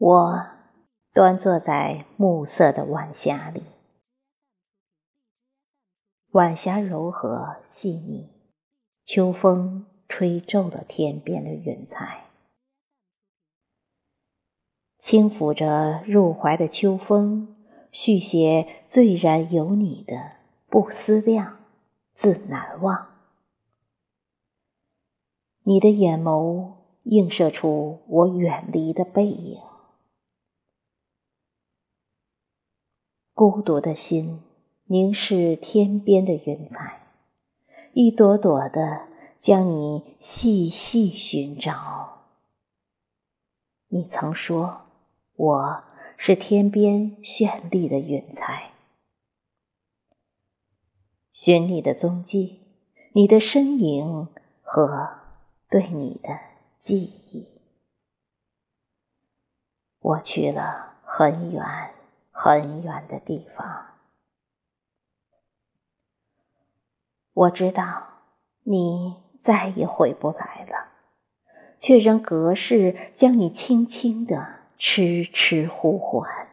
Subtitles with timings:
[0.00, 0.46] 我
[1.12, 3.62] 端坐在暮色的晚霞里，
[6.30, 8.30] 晚霞柔和细腻，
[9.04, 12.30] 秋风吹皱了天边的云彩，
[14.98, 17.54] 轻抚着入怀的秋风，
[17.92, 20.14] 续写醉然有你的
[20.70, 21.58] 不思量，
[22.14, 23.06] 自难忘。
[25.64, 26.72] 你的眼眸
[27.02, 29.60] 映射出我远离的背影。
[33.40, 34.42] 孤独的心
[34.84, 37.06] 凝视天边的云彩，
[37.94, 39.08] 一朵朵的
[39.38, 42.26] 将你细细寻找。
[43.88, 44.82] 你曾说
[45.36, 45.84] 我
[46.18, 48.72] 是天边绚丽的云彩，
[51.32, 52.60] 寻你的踪迹，
[53.14, 54.28] 你的身影
[54.60, 55.08] 和
[55.70, 56.38] 对你的
[56.78, 57.48] 记忆。
[60.00, 61.94] 我去了很远。
[62.30, 63.86] 很远的地方，
[67.32, 68.08] 我知道
[68.62, 70.88] 你再也回不来了，
[71.78, 76.48] 却仍隔世将你轻轻的痴痴呼唤。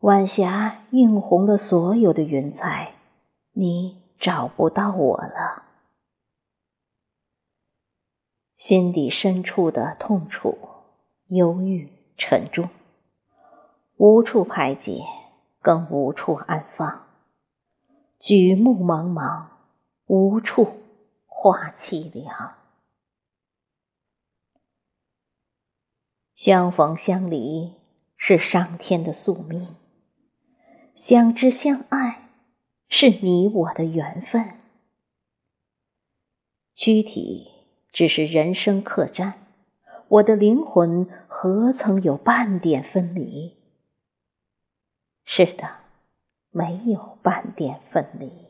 [0.00, 2.94] 晚霞映红了所有的云彩，
[3.52, 5.64] 你找不到我了，
[8.56, 10.56] 心底深处的痛楚、
[11.28, 12.68] 忧郁、沉重。
[13.98, 15.00] 无处排解，
[15.60, 17.06] 更无处安放。
[18.18, 19.46] 举目茫茫，
[20.04, 20.68] 无处
[21.24, 22.58] 话凄凉。
[26.34, 27.72] 相逢相离
[28.18, 29.76] 是上天的宿命，
[30.94, 32.28] 相知相爱
[32.90, 34.60] 是你我的缘分。
[36.74, 37.50] 躯体
[37.90, 39.46] 只是人生客栈，
[40.08, 43.56] 我的灵魂何曾有半点分离？
[45.28, 45.80] 是的，
[46.50, 48.46] 没有半点分离。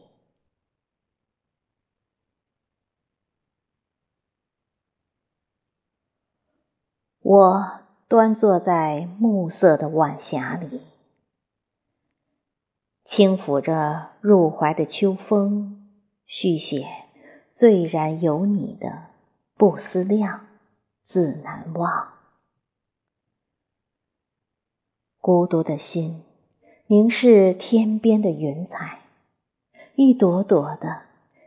[7.23, 10.83] 我端坐在暮色的晚霞里，
[13.05, 15.91] 轻抚着入怀的秋风，
[16.27, 16.87] 续写
[17.51, 19.07] 醉然有你的
[19.57, 20.47] 不思量，
[21.03, 22.13] 自难忘。
[25.19, 26.23] 孤独的心。
[26.89, 29.01] 凝视天边的云彩，
[29.97, 31.03] 一朵朵的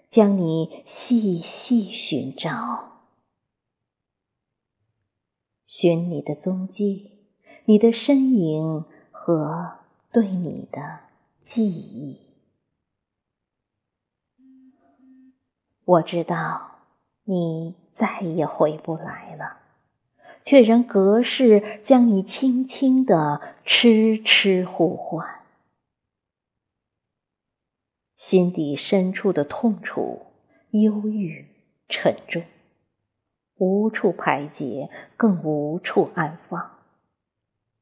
[0.09, 3.05] 将你细细寻找，
[5.65, 7.29] 寻你的踪迹，
[7.63, 9.79] 你的身影和
[10.11, 10.99] 对你的
[11.41, 12.19] 记忆。
[15.85, 16.79] 我知道
[17.23, 19.58] 你再也回不来了。
[20.41, 25.45] 却仍隔世将你轻轻的痴痴呼唤，
[28.15, 30.27] 心底深处的痛楚、
[30.71, 31.45] 忧郁、
[31.87, 32.43] 沉重，
[33.55, 36.77] 无处排解，更无处安放。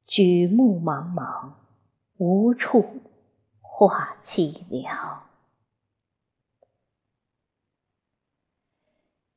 [0.05, 1.53] 举目茫茫，
[2.17, 3.01] 无处
[3.61, 5.23] 话凄凉。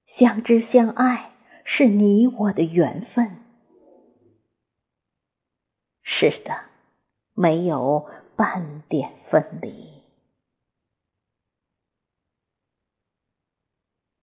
[0.06, 1.30] 相知相爱。
[1.72, 3.44] 是你我的缘分，
[6.03, 6.64] 是的，
[7.34, 10.00] 没有半点分离。